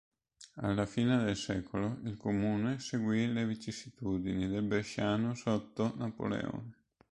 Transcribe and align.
Alla 0.55 0.87
fine 0.87 1.23
del 1.23 1.35
secolo, 1.37 1.99
il 2.05 2.17
comune 2.17 2.79
seguì 2.79 3.31
le 3.31 3.45
vicissitudini 3.45 4.47
del 4.47 4.63
bresciano 4.63 5.35
sotto 5.35 5.93
Napoleone. 5.95 6.73